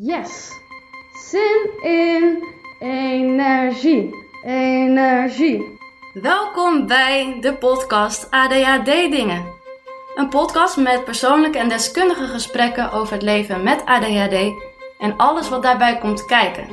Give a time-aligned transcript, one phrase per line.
[0.00, 0.60] Yes.
[1.30, 2.44] Zin in
[2.78, 4.14] energie.
[4.44, 5.78] Energie.
[6.12, 9.44] Welkom bij de podcast ADHD Dingen.
[10.14, 14.52] Een podcast met persoonlijke en deskundige gesprekken over het leven met ADHD
[14.98, 16.66] en alles wat daarbij komt kijken.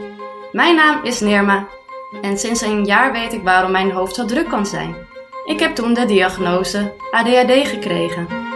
[0.52, 1.68] Mijn naam is Nirma
[2.22, 4.96] en sinds een jaar weet ik waarom mijn hoofd zo druk kan zijn.
[5.46, 8.49] Ik heb toen de diagnose ADHD gekregen.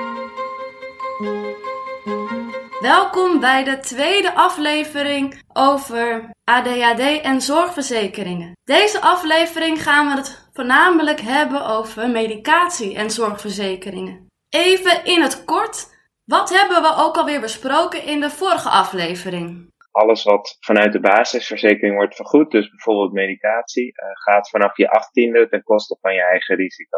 [2.83, 8.51] Welkom bij de tweede aflevering over ADHD en zorgverzekeringen.
[8.63, 14.27] Deze aflevering gaan we het voornamelijk hebben over medicatie en zorgverzekeringen.
[14.49, 15.77] Even in het kort,
[16.23, 19.71] wat hebben we ook alweer besproken in de vorige aflevering?
[19.91, 25.49] Alles wat vanuit de basisverzekering wordt vergoed, dus bijvoorbeeld medicatie, uh, gaat vanaf je achttiende
[25.49, 26.97] ten koste van je eigen risico.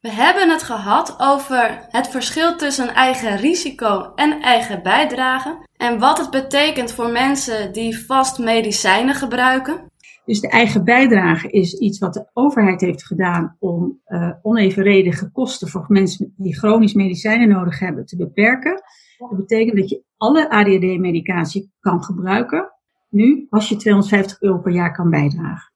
[0.00, 6.18] We hebben het gehad over het verschil tussen eigen risico en eigen bijdrage en wat
[6.18, 9.90] het betekent voor mensen die vast medicijnen gebruiken.
[10.24, 15.68] Dus de eigen bijdrage is iets wat de overheid heeft gedaan om uh, onevenredige kosten
[15.68, 18.82] voor mensen die chronisch medicijnen nodig hebben te beperken.
[19.18, 22.72] Dat betekent dat je alle ADHD-medicatie kan gebruiken,
[23.08, 25.72] nu als je 250 euro per jaar kan bijdragen.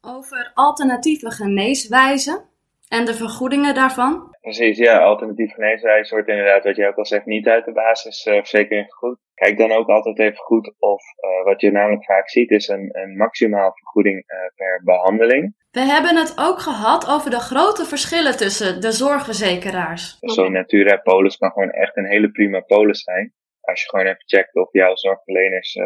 [0.00, 2.52] Over alternatieve geneeswijzen
[2.94, 4.12] en de vergoedingen daarvan?
[4.40, 4.98] Precies, ja.
[4.98, 9.18] Alternatief geneeswijze wordt inderdaad, wat je ook al zegt, niet uit de basisverzekering vergoed.
[9.34, 12.88] Kijk dan ook altijd even goed of uh, wat je namelijk vaak ziet is een,
[12.92, 15.54] een maximaal vergoeding uh, per behandeling.
[15.70, 20.16] We hebben het ook gehad over de grote verschillen tussen de zorgverzekeraars.
[20.20, 23.32] Zo'n Natura polis kan gewoon echt een hele prima polis zijn.
[23.60, 25.84] Als je gewoon even checkt of jouw zorgverleners uh,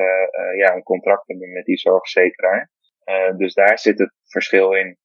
[0.57, 2.71] ja, een contract hebben met die zorgverzekeraar.
[3.37, 4.97] dus daar zit het verschil in.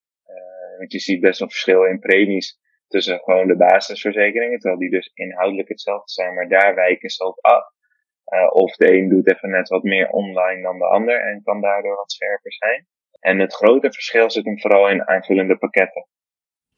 [0.78, 5.12] Want je ziet best wel verschil in premies tussen gewoon de basisverzekeringen, terwijl die dus
[5.14, 7.64] inhoudelijk hetzelfde zijn, maar daar wijken ze op af.
[8.34, 11.62] Uh, of de een doet even net wat meer online dan de ander en kan
[11.62, 12.88] daardoor wat scherper zijn.
[13.20, 16.08] En het grote verschil zit hem vooral in aanvullende pakketten.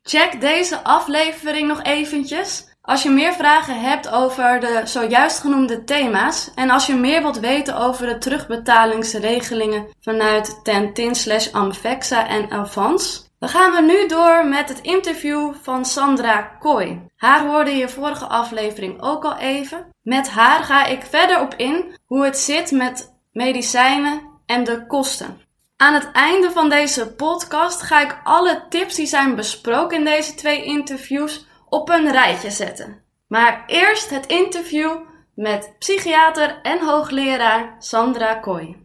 [0.01, 2.73] Check deze aflevering nog eventjes.
[2.81, 7.39] Als je meer vragen hebt over de zojuist genoemde thema's en als je meer wilt
[7.39, 14.45] weten over de terugbetalingsregelingen vanuit Tentin slash Amvexa en Avans, dan gaan we nu door
[14.45, 17.07] met het interview van Sandra Kooi.
[17.15, 19.87] Haar hoorde je vorige aflevering ook al even.
[20.01, 25.41] Met haar ga ik verder op in hoe het zit met medicijnen en de kosten.
[25.77, 30.35] Aan het einde van deze podcast ga ik alle tips die zijn besproken in deze
[30.35, 33.01] twee interviews op een rijtje zetten.
[33.27, 34.97] Maar eerst het interview
[35.35, 38.84] met psychiater en hoogleraar Sandra Kooi.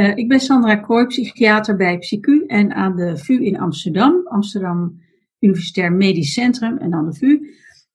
[0.00, 5.00] Uh, ik ben Sandra Kooi, psychiater bij PsyQ en aan de VU in Amsterdam, Amsterdam
[5.38, 7.40] Universitair Medisch Centrum en aan de VU.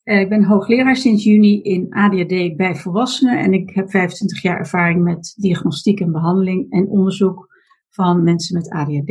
[0.04, 4.58] Uh, ik ben hoogleraar sinds juni in ADHD bij volwassenen en ik heb 25 jaar
[4.58, 7.48] ervaring met diagnostiek en behandeling en onderzoek
[7.90, 9.10] van mensen met ADHD.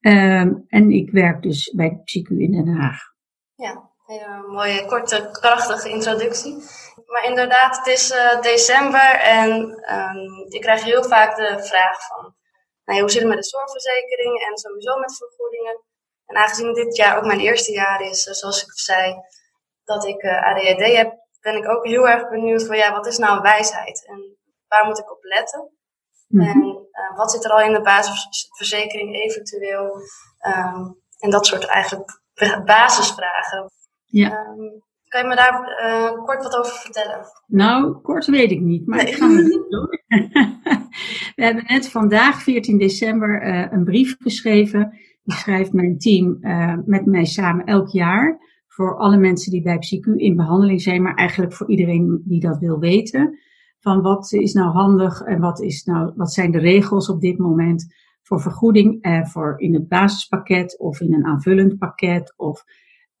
[0.00, 2.98] Uh, en ik werk dus bij PsyQ in Den Haag.
[3.54, 6.54] Ja, hele mooie, korte, krachtige introductie.
[7.06, 9.50] Maar inderdaad, het is uh, december en
[9.92, 12.34] um, ik krijg heel vaak de vraag van,
[12.84, 15.82] nou, hoe zit het met de zorgverzekering en sowieso met vergoedingen?
[16.26, 19.14] En aangezien dit jaar ook mijn eerste jaar is, uh, zoals ik zei,
[19.84, 23.18] dat ik uh, ADHD heb, ben ik ook heel erg benieuwd van, ja, wat is
[23.18, 24.04] nou wijsheid?
[24.06, 24.36] En
[24.68, 25.70] waar moet ik op letten?
[26.28, 26.88] Mm -hmm.
[26.92, 30.00] En wat zit er al in de basisverzekering eventueel?
[30.46, 32.20] Um, en dat soort eigenlijk
[32.64, 33.70] basisvragen.
[34.04, 34.46] Ja.
[34.46, 37.20] Um, kan je me daar uh, kort wat over vertellen?
[37.46, 39.12] Nou, kort weet ik niet, maar nee.
[39.12, 39.88] ik ga het doen.
[41.36, 44.98] We hebben net vandaag, 14 december, uh, een brief geschreven.
[45.24, 48.38] Die schrijft mijn team uh, met mij samen elk jaar.
[48.68, 52.58] Voor alle mensen die bij PsyQ in behandeling zijn, maar eigenlijk voor iedereen die dat
[52.58, 53.38] wil weten.
[53.80, 57.38] Van wat is nou handig en wat, is nou, wat zijn de regels op dit
[57.38, 62.64] moment voor vergoeding, eh, voor in het basispakket of in een aanvullend pakket of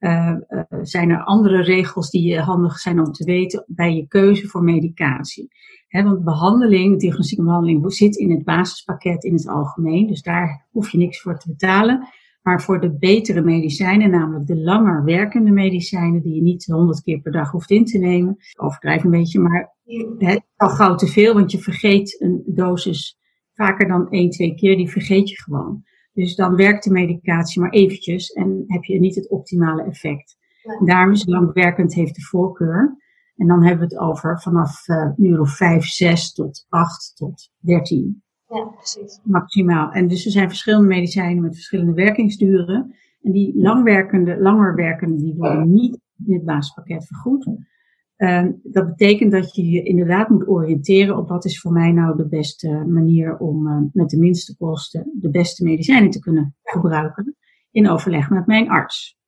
[0.04, 4.46] uh, uh, zijn er andere regels die handig zijn om te weten bij je keuze
[4.46, 5.48] voor medicatie?
[5.88, 10.06] Want behandeling, diagnostieke behandeling, zit in het basispakket in het algemeen.
[10.06, 12.08] Dus daar hoef je niks voor te betalen.
[12.42, 17.20] Maar voor de betere medicijnen, namelijk de langer werkende medicijnen, die je niet honderd keer
[17.20, 18.36] per dag hoeft in te nemen.
[18.56, 19.74] Overdrijf een beetje, maar
[20.18, 23.18] het al gauw te veel, want je vergeet een dosis
[23.54, 25.84] vaker dan één, twee keer, die vergeet je gewoon.
[26.14, 30.36] Dus dan werkt de medicatie maar eventjes en heb je niet het optimale effect.
[30.84, 32.96] Daarom is langwerkend heeft de voorkeur.
[33.36, 37.50] En dan hebben we het over vanaf uh, uur of 5, 6 tot 8 tot
[37.58, 38.22] 13.
[38.48, 39.20] Ja, precies.
[39.22, 39.90] Maximaal.
[39.90, 42.94] En dus er zijn verschillende medicijnen met verschillende werkingsduren.
[43.22, 47.46] En die langwerkende, langer werkende, die worden niet in het basispakket vergoed.
[48.16, 52.16] Ehm, dat betekent dat je je inderdaad moet oriënteren op wat is voor mij nou
[52.16, 57.36] de beste manier om uh, met de minste kosten de beste medicijnen te kunnen gebruiken
[57.70, 59.18] in overleg met mijn arts.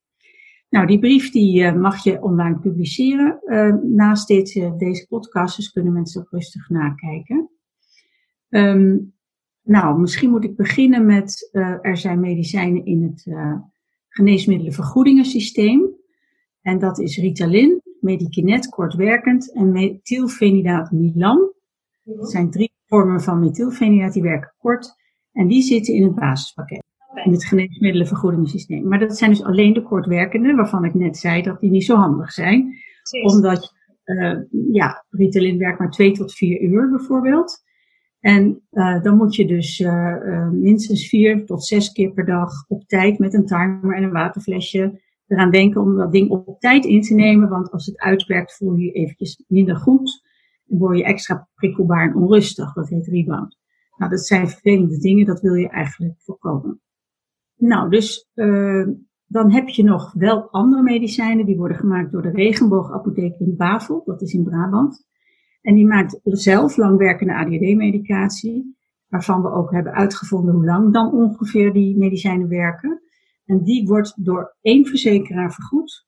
[0.69, 3.39] Nou, die brief die uh, mag je online publiceren.
[3.45, 7.49] Uh, naast dit, deze podcast, dus kunnen mensen ook rustig nakijken.
[8.49, 9.15] Um,
[9.61, 11.49] nou, misschien moet ik beginnen met,
[11.81, 13.25] er zijn medicijnen in het
[14.09, 15.95] geneesmiddelenvergoedingensysteem.
[16.61, 17.76] En dat is Ritalin,
[18.07, 21.53] Medikinet kortwerkend en methylfenidaat Milan.
[22.03, 24.95] Dat zijn drie vormen van methylfenidaat die werken kort.
[25.31, 26.83] En die zitten in het basispakket.
[27.23, 28.87] In het geneesmiddelenvergoedingssysteem.
[28.87, 31.95] Maar dat zijn dus alleen de kortwerkende, waarvan ik net zei dat die niet zo
[31.95, 32.73] handig zijn.
[33.23, 33.73] Omdat,
[34.05, 34.37] uh,
[34.71, 37.63] ja, Ritalin werkt maar twee tot vier uur bijvoorbeeld.
[38.19, 42.83] En uh, dan moet je dus uh, minstens vier tot zes keer per dag op
[42.87, 47.01] tijd met een timer en een waterflesje eraan denken om dat ding op tijd in
[47.01, 47.49] te nemen.
[47.49, 50.25] Want als het uitwerkt voel je je eventjes minder goed.
[50.65, 52.73] Dan word je extra prikkelbaar en onrustig.
[52.73, 53.57] Dat heet rebound.
[53.97, 55.25] Nou, dat zijn vervelende dingen.
[55.25, 56.81] Dat wil je eigenlijk voorkomen.
[57.55, 58.87] Nou, dus uh,
[59.25, 61.45] dan heb je nog wel andere medicijnen.
[61.45, 64.01] Die worden gemaakt door de regenboogapotheek in Bavel.
[64.05, 65.05] Dat is in Brabant.
[65.61, 68.75] En die maakt zelf langwerkende ADHD-medicatie.
[69.07, 73.01] Waarvan we ook hebben uitgevonden hoe lang dan ongeveer die medicijnen werken.
[73.47, 76.05] En die wordt door één verzekeraar vergoed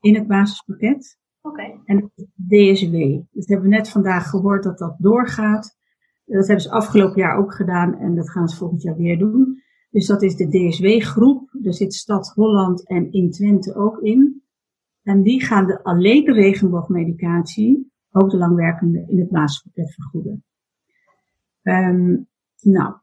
[0.00, 1.18] in het basispakket.
[1.40, 1.60] Oké.
[1.60, 1.80] Okay.
[1.84, 2.12] En
[2.48, 2.94] DSW.
[3.30, 5.76] Dat hebben we net vandaag gehoord dat dat doorgaat.
[6.24, 9.62] Dat hebben ze afgelopen jaar ook gedaan en dat gaan ze volgend jaar weer doen.
[9.90, 11.50] Dus dat is de DSW-groep.
[11.52, 14.42] Daar zit Stad Holland en in Twente ook in.
[15.02, 20.44] En die gaan de alleen de regenboogmedicatie, ook de langwerkende, in het basispakket vergoeden.
[21.62, 22.28] Um,
[22.60, 22.94] nou,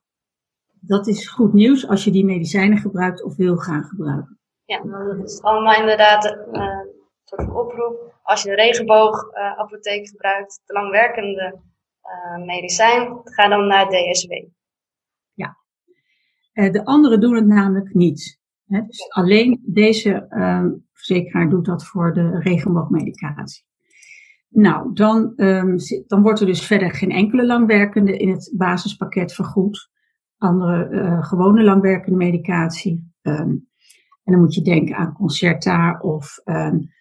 [0.86, 4.40] dat is goed nieuws als je die medicijnen gebruikt of wil gaan gebruiken.
[4.66, 6.90] Ja, dat is allemaal inderdaad uh, een
[7.24, 8.14] soort oproep.
[8.24, 11.60] Als je de regenboogapotheek uh, gebruikt, de langwerkende
[12.04, 14.32] uh, medicijn, ga dan naar DSW.
[15.34, 15.58] Ja,
[16.54, 18.40] de anderen doen het namelijk niet.
[18.66, 18.82] Hè?
[18.86, 23.64] Dus alleen deze ehm, verzekeraar doet dat voor de regenboogmedicatie.
[24.50, 25.78] Nou, dan, um,
[26.08, 29.92] dan wordt er dus verder geen enkele langwerkende in het basispakket vergoed
[30.44, 33.14] andere uh, gewone langwerkende medicatie.
[33.22, 33.68] Um,
[34.24, 36.92] en dan moet je denken aan Concerta of um,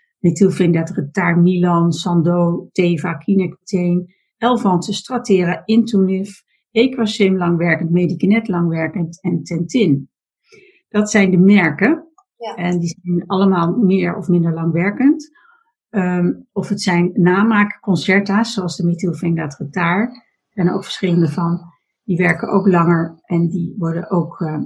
[1.37, 10.11] Milan, Sando, Teva, Kinectane, Elvance, Stratera, Intunif, Equasim langwerkend, Medikinet langwerkend en Tentin.
[10.89, 12.09] Dat zijn de merken.
[12.37, 12.55] Ja.
[12.55, 15.31] En die zijn allemaal meer of minder langwerkend.
[15.91, 19.57] Um, of het zijn namaak concerta's, zoals de methylphenidate
[20.53, 21.72] En ook verschillende van.
[22.13, 24.41] Die werken ook langer en die worden ook.
[24.41, 24.59] Uh,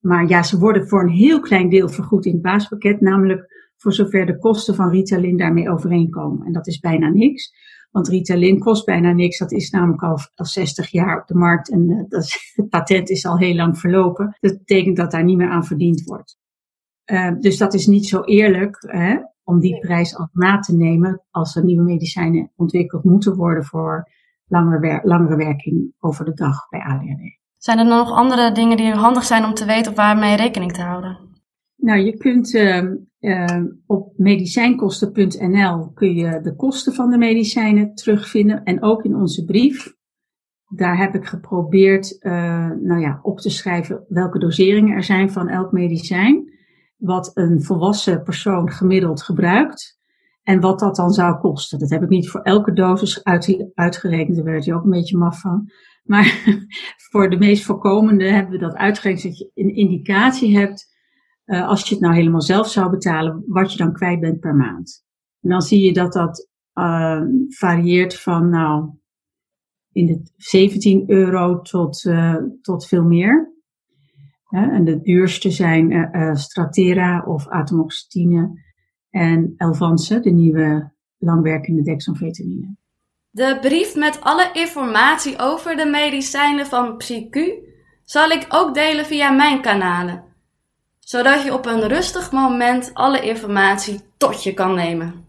[0.00, 3.92] maar ja, ze worden voor een heel klein deel vergoed in het basispakket, namelijk voor
[3.92, 6.46] zover de kosten van Ritalin daarmee overeenkomen.
[6.46, 7.52] En dat is bijna niks.
[7.90, 9.38] Want Ritalin kost bijna niks.
[9.38, 12.68] Dat is namelijk al, al 60 jaar op de markt en uh, dat is, het
[12.68, 14.36] patent is al heel lang verlopen.
[14.40, 16.38] Dat betekent dat daar niet meer aan verdiend wordt.
[17.10, 21.22] Uh, dus dat is niet zo eerlijk hè, om die prijs al na te nemen
[21.30, 24.14] als er nieuwe medicijnen ontwikkeld moeten worden voor
[24.46, 27.38] langere, langere werking over de dag bij ADHD.
[27.56, 30.82] Zijn er nog andere dingen die handig zijn om te weten of waarmee rekening te
[30.82, 31.18] houden?
[31.76, 32.82] Nou, je kunt uh,
[33.20, 39.44] uh, op medicijnkosten.nl kun je de kosten van de medicijnen terugvinden en ook in onze
[39.44, 39.94] brief.
[40.68, 42.32] Daar heb ik geprobeerd uh,
[42.70, 46.54] nou ja, op te schrijven welke doseringen er zijn van elk medicijn.
[46.96, 49.95] Wat een volwassen persoon gemiddeld gebruikt.
[50.46, 51.78] En wat dat dan zou kosten.
[51.78, 54.36] Dat heb ik niet voor elke dosis uit, uitgerekend.
[54.36, 55.70] Daar werd je ook een beetje maf van.
[56.02, 56.42] Maar
[57.10, 59.22] voor de meest voorkomende hebben we dat uitgerekend.
[59.22, 60.94] Dat je een indicatie hebt.
[61.46, 63.42] Uh, als je het nou helemaal zelf zou betalen.
[63.46, 65.04] Wat je dan kwijt bent per maand.
[65.40, 68.90] En dan zie je dat dat uh, varieert van nou.
[69.92, 73.54] In de 17 euro tot, uh, tot veel meer.
[74.48, 78.64] en de duurste zijn Stratera of atomoxetine
[79.16, 82.76] en Elvanse, de nieuwe langwerkende dexamfetamine.
[83.30, 87.38] De brief met alle informatie over de medicijnen van PsyQ
[88.04, 90.24] zal ik ook delen via mijn kanalen,
[90.98, 95.24] zodat je op een rustig moment alle informatie tot je kan nemen.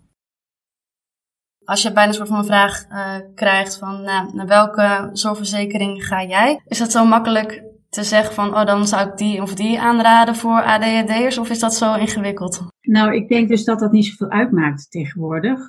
[1.63, 6.05] Als je bijna een soort van een vraag uh, krijgt van nou, naar welke zorgverzekering
[6.05, 9.55] ga jij, is dat zo makkelijk te zeggen van, oh dan zou ik die of
[9.55, 12.67] die aanraden voor ADHD'ers of is dat zo ingewikkeld?
[12.81, 15.59] Nou, ik denk dus dat dat niet zoveel uitmaakt tegenwoordig,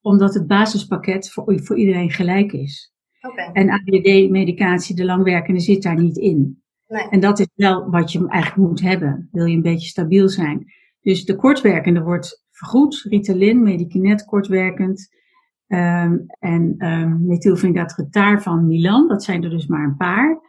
[0.00, 2.92] omdat het basispakket voor, voor iedereen gelijk is.
[3.20, 3.50] Okay.
[3.52, 6.62] En ADHD-medicatie, de langwerkende, zit daar niet in.
[6.88, 7.08] Nee.
[7.08, 10.72] En dat is wel wat je eigenlijk moet hebben, wil je een beetje stabiel zijn.
[11.00, 15.20] Dus de kortwerkende wordt vergoed, Ritalin, Medikinet kortwerkend.
[15.66, 20.40] Um, en um, methylfenidaat van Milan, dat zijn er dus maar een paar.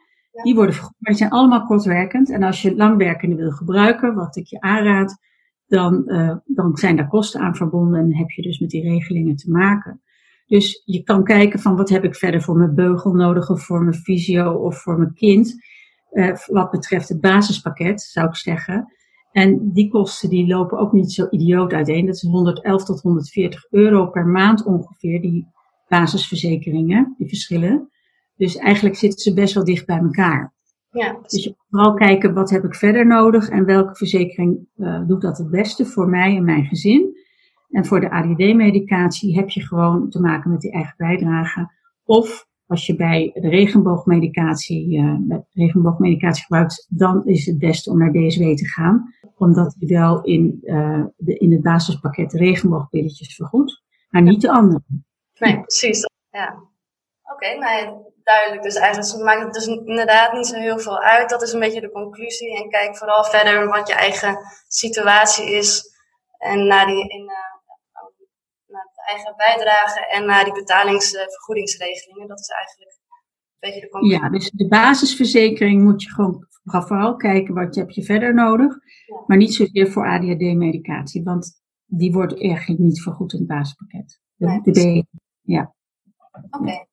[0.44, 2.30] Die worden vergoed, maar die zijn allemaal kortwerkend.
[2.30, 5.18] En als je langwerkende wil gebruiken, wat ik je aanraad,
[5.68, 9.36] dan, uh, dan zijn daar kosten aan verbonden en heb je dus met die regelingen
[9.36, 10.02] te maken.
[10.48, 13.82] Dus je kan kijken van wat heb ik verder voor mijn beugel nodig of voor
[13.84, 15.56] mijn fysio of voor mijn kind.
[16.12, 18.94] Uh, wat betreft het basispakket, zou ik zeggen.
[19.32, 22.06] En die kosten die lopen ook niet zo idioot uiteen.
[22.06, 25.48] Dat is 111 tot 140 euro per maand ongeveer, die
[25.88, 27.90] basisverzekeringen, die verschillen.
[28.36, 30.54] Dus eigenlijk zitten ze best wel dicht bij elkaar.
[30.90, 31.18] Ja.
[31.22, 35.22] Dus je moet vooral kijken wat heb ik verder nodig en welke verzekering uh, doet
[35.22, 37.18] dat het beste voor mij en mijn gezin.
[37.70, 41.72] En voor de ADD-medicatie heb je gewoon te maken met die eigen bijdrage.
[42.04, 47.98] Of als je bij de regenboogmedicatie, uh, met regenboogmedicatie gebruikt, dan is het beste om
[47.98, 49.13] naar DSW te gaan.
[49.36, 54.84] Omdat die wel in, uh, de, in het basispakket regenboogpilletjes vergoedt, maar niet de andere.
[55.40, 56.10] Nee, precies.
[56.30, 56.63] Ja.
[57.24, 58.63] Oké, okay, duidelijk.
[58.63, 61.30] Dus eigenlijk maakt het dus inderdaad niet zo heel veel uit.
[61.30, 62.58] Dat is een beetje de conclusie.
[62.58, 64.38] En kijk vooral verder wat je eigen
[64.68, 65.92] situatie is.
[66.38, 67.27] En naar die, in, uh,
[68.68, 72.27] naar de eigen bijdrage en naar die betalingsvergoedingsregelingen.
[72.27, 74.20] Dat is eigenlijk een beetje de conclusie.
[74.20, 78.77] Ja, dus de basisverzekering moet je gewoon vooral kijken wat heb je verder nodig.
[79.27, 81.24] Maar niet zozeer voor ADHD-medicatie.
[81.24, 84.20] Want die wordt eigenlijk niet vergoed in het basispakket.
[84.36, 85.06] De, nee, de
[85.42, 85.74] ja.
[86.50, 86.86] Oké.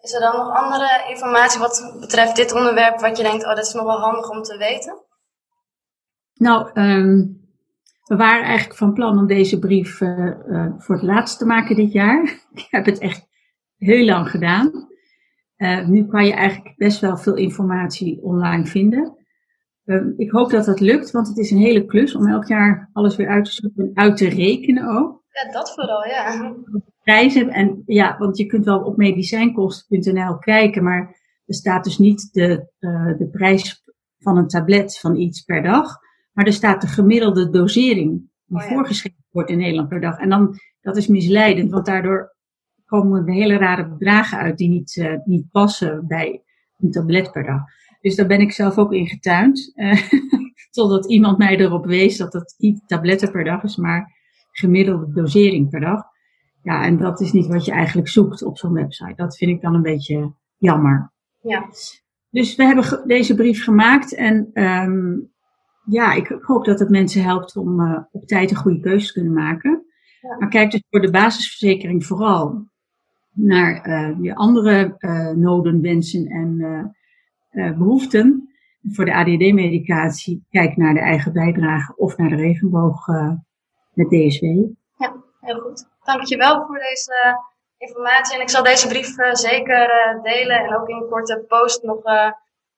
[0.00, 3.66] Is er dan nog andere informatie wat betreft dit onderwerp wat je denkt, oh, dat
[3.66, 5.04] is nog wel handig om te weten?
[6.34, 7.40] Nou, um,
[8.04, 11.76] we waren eigenlijk van plan om deze brief uh, uh, voor het laatst te maken
[11.76, 12.22] dit jaar.
[12.54, 13.26] Ik heb het echt
[13.76, 14.88] heel lang gedaan.
[15.56, 19.18] Uh, nu kan je eigenlijk best wel veel informatie online vinden.
[19.84, 22.90] Ehm, ik hoop dat dat lukt, want het is een hele klus om elk jaar
[22.92, 25.22] alles weer uit te zoeken en uit te rekenen ook.
[25.30, 26.54] Ja, dat vooral, ja
[27.02, 27.48] prijzen.
[27.48, 32.70] En ja, want je kunt wel op medicijnkosten.nl kijken, maar er staat dus niet de,
[32.80, 33.82] uh, de prijs
[34.18, 35.98] van een tablet van iets per dag.
[36.32, 40.18] Maar er staat de gemiddelde dosering die oh voorgeschreven wordt in Nederland per dag.
[40.18, 42.36] En dan, dat is misleidend, want daardoor
[42.84, 46.42] komen er hele rare bedragen uit die niet, uh, niet passen bij
[46.78, 47.60] een tablet per dag.
[48.00, 49.72] Dus daar ben ik zelf ook in getuind.
[49.74, 50.02] Uh,
[50.70, 54.12] totdat iemand mij erop wees dat het niet tabletten per dag is, maar
[54.50, 56.02] gemiddelde dosering per dag.
[56.62, 59.14] Ja, en dat is niet wat je eigenlijk zoekt op zo'n website.
[59.16, 61.12] Dat vind ik dan een beetje jammer.
[61.40, 61.68] Ja.
[62.30, 65.30] Dus we hebben deze brief gemaakt en um,
[65.84, 69.12] ja, ik hoop dat het mensen helpt om uh, op tijd een goede keuze te
[69.12, 69.84] kunnen maken.
[70.20, 70.36] Ja.
[70.38, 72.68] Maar kijk dus voor de basisverzekering vooral
[73.32, 76.94] naar uh, je andere uh, noden, wensen en
[77.78, 78.48] behoeften.
[78.82, 83.06] Voor de ADD-medicatie kijk naar de eigen bijdrage of naar de regenboog
[83.92, 84.44] met DSW.
[84.96, 87.40] Ja, heel goed dankjewel voor deze
[87.78, 88.34] informatie.
[88.34, 91.82] En ik zal deze brief uh, zeker uh, delen en ook in een korte post
[91.82, 92.30] nog uh,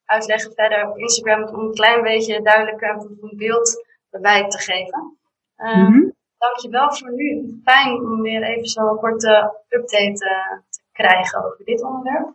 [0.05, 5.19] uitleggen verder op Instagram om een klein beetje duidelijker beeld erbij te geven.
[5.57, 6.15] Mm -hmm.
[6.39, 7.61] Dankjewel voor nu.
[7.65, 12.29] Fijn om weer even zo'n korte update te krijgen over dit onderwerp.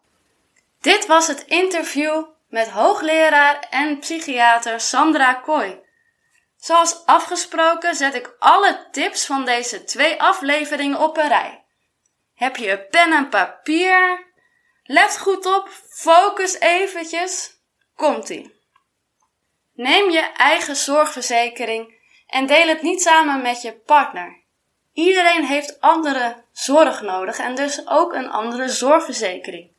[0.82, 5.80] Dit was het interview met hoogleraar en psychiater Sandra Kooi.
[6.68, 11.64] Zoals afgesproken zet ik alle tips van deze twee afleveringen op een rij.
[12.36, 14.26] Heb je pen en papier?
[14.84, 17.60] Let goed op, focus eventjes.
[17.96, 18.62] Komt-ie.
[19.74, 21.94] Neem je eigen zorgverzekering
[22.28, 24.44] en deel het niet samen met je partner.
[24.94, 29.72] Iedereen heeft andere zorg nodig en dus ook een andere zorgverzekering.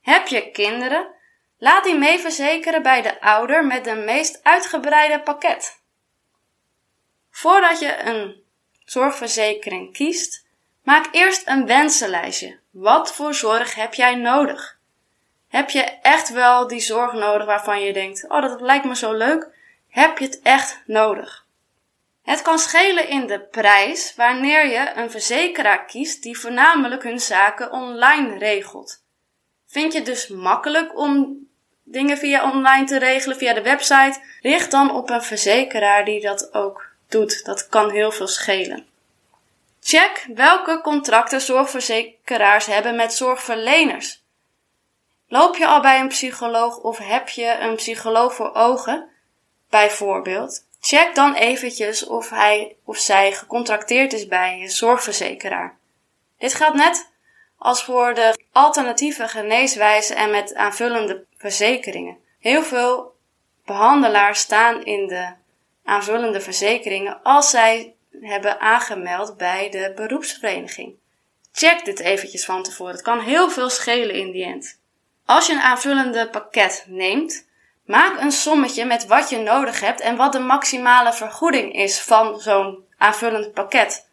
[0.00, 1.14] Heb je kinderen?
[1.58, 5.80] Laat die mee verzekeren bij de ouder met de meest uitgebreide pakket.
[7.32, 8.42] Voordat je een
[8.84, 10.46] zorgverzekering kiest,
[10.82, 12.58] maak eerst een wensenlijstje.
[12.70, 14.78] Wat voor zorg heb jij nodig?
[15.48, 19.12] Heb je echt wel die zorg nodig waarvan je denkt: oh, dat lijkt me zo
[19.12, 19.48] leuk?
[19.88, 21.46] Heb je het echt nodig?
[22.22, 27.72] Het kan schelen in de prijs wanneer je een verzekeraar kiest die voornamelijk hun zaken
[27.72, 29.04] online regelt.
[29.66, 31.36] Vind je het dus makkelijk om
[31.84, 34.20] dingen via online te regelen via de website?
[34.40, 37.44] Richt dan op een verzekeraar die dat ook doet.
[37.44, 38.86] Dat kan heel veel schelen.
[39.80, 44.22] Check welke contracten zorgverzekeraars hebben met zorgverleners.
[45.28, 49.08] Loop je al bij een psycholoog of heb je een psycholoog voor ogen,
[49.70, 50.66] bijvoorbeeld?
[50.80, 55.78] Check dan eventjes of hij of zij gecontracteerd is bij je zorgverzekeraar.
[56.38, 57.10] Dit geldt net
[57.58, 62.18] als voor de alternatieve geneeswijzen en met aanvullende verzekeringen.
[62.38, 63.14] Heel veel
[63.64, 65.32] behandelaars staan in de
[65.84, 70.94] aanvullende verzekeringen als zij hebben aangemeld bij de beroepsvereniging.
[71.52, 72.92] Check dit eventjes van tevoren.
[72.92, 74.80] Het kan heel veel schelen in die end.
[75.24, 77.46] Als je een aanvullende pakket neemt,
[77.86, 82.40] maak een sommetje met wat je nodig hebt en wat de maximale vergoeding is van
[82.40, 84.10] zo'n aanvullend pakket.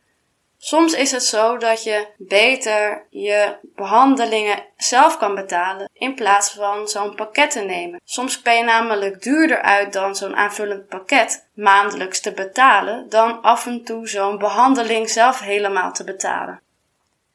[0.62, 6.88] Soms is het zo dat je beter je behandelingen zelf kan betalen in plaats van
[6.88, 8.02] zo'n pakket te nemen.
[8.04, 13.66] Soms ben je namelijk duurder uit dan zo'n aanvullend pakket maandelijks te betalen dan af
[13.66, 16.62] en toe zo'n behandeling zelf helemaal te betalen.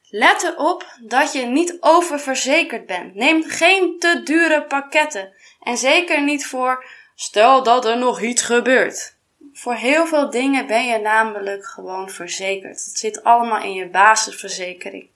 [0.08, 3.14] Let erop dat je niet oververzekerd bent.
[3.14, 9.13] Neem geen te dure pakketten en zeker niet voor stel dat er nog iets gebeurt.
[9.56, 12.84] Voor heel veel dingen ben je namelijk gewoon verzekerd.
[12.84, 15.08] Het zit allemaal in je basisverzekering.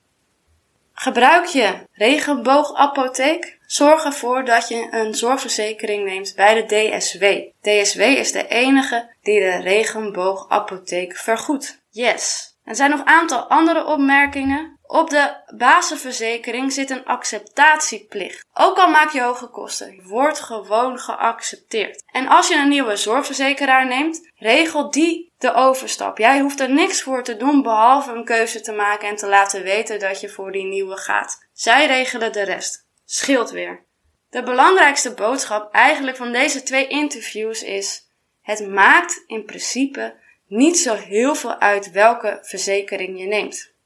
[0.93, 3.57] Gebruik je regenboogapotheek?
[3.65, 7.23] Zorg ervoor dat je een zorgverzekering neemt bij de DSW.
[7.61, 11.81] DSW is de enige die de regenboogapotheek vergoedt.
[11.89, 12.53] Yes.
[12.63, 14.78] Er zijn nog een aantal andere opmerkingen.
[14.91, 18.45] Op de basisverzekering zit een acceptatieplicht.
[18.53, 22.03] Ook al maak je hoge kosten, wordt gewoon geaccepteerd.
[22.11, 26.17] En als je een nieuwe zorgverzekeraar neemt, regelt die de overstap.
[26.17, 29.63] Jij hoeft er niks voor te doen behalve een keuze te maken en te laten
[29.63, 31.47] weten dat je voor die nieuwe gaat.
[31.53, 32.87] Zij regelen de rest.
[33.05, 33.85] Scheelt weer.
[34.29, 38.07] De belangrijkste boodschap eigenlijk van deze twee interviews is:
[38.41, 40.15] het maakt in principe
[40.47, 43.77] niet zo heel veel uit welke verzekering je neemt.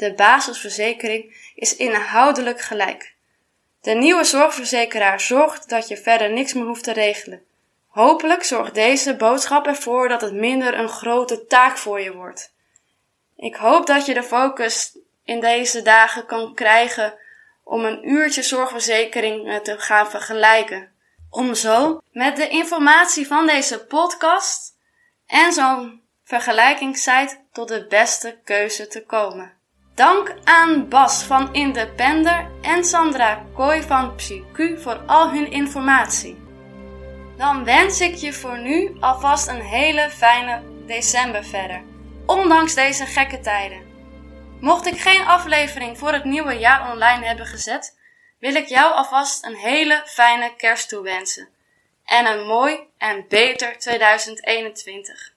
[0.00, 3.14] De basisverzekering is inhoudelijk gelijk.
[3.80, 7.42] De nieuwe zorgverzekeraar zorgt dat je verder niks meer hoeft te regelen.
[7.88, 12.54] Hopelijk zorgt deze boodschap ervoor dat het minder een grote taak voor je wordt.
[13.36, 17.18] Ik hoop dat je de focus in deze dagen kan krijgen
[17.64, 20.92] om een uurtje zorgverzekering te gaan vergelijken.
[21.30, 24.76] Om zo met de informatie van deze podcast
[25.26, 29.59] en zo'n vergelijkingssite tot de beste keuze te komen.
[29.94, 36.38] Dank aan Bas van Independer en Sandra Kooi van PsyQ voor al hun informatie.
[37.36, 41.82] Dan wens ik je voor nu alvast een hele fijne december verder,
[42.26, 43.82] ondanks deze gekke tijden.
[44.60, 47.98] Mocht ik geen aflevering voor het nieuwe jaar online hebben gezet,
[48.38, 51.48] wil ik jou alvast een hele fijne kerst toewensen
[52.04, 55.29] en een mooi en beter 2021.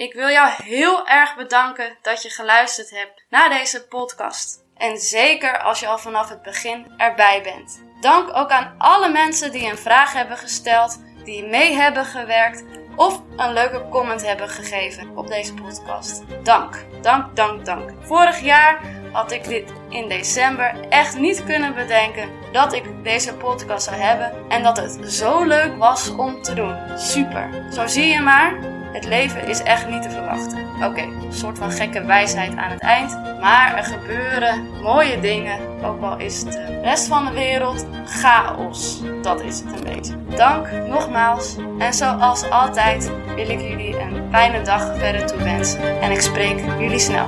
[0.00, 4.64] Ik wil jou heel erg bedanken dat je geluisterd hebt naar deze podcast.
[4.76, 7.82] En zeker als je al vanaf het begin erbij bent.
[8.00, 12.64] Dank ook aan alle mensen die een vraag hebben gesteld, die mee hebben gewerkt
[12.96, 16.22] of een leuke comment hebben gegeven op deze podcast.
[16.42, 17.90] Dank, dank, dank, dank.
[18.00, 18.80] Vorig jaar
[19.12, 24.44] had ik dit in december echt niet kunnen bedenken dat ik deze podcast zou hebben
[24.48, 26.98] en dat het zo leuk was om te doen.
[26.98, 27.66] Super.
[27.72, 30.58] Zo zie je maar, het leven is echt niet te verwachten.
[30.84, 36.02] Oké, een soort van gekke wijsheid aan het eind, maar er gebeuren mooie dingen, ook
[36.02, 39.02] al is de rest van de wereld chaos.
[39.22, 40.14] Dat is het een beetje.
[40.36, 46.20] Dank nogmaals en zoals altijd wil ik jullie een fijne dag verder toewensen en ik
[46.20, 47.26] spreek jullie snel.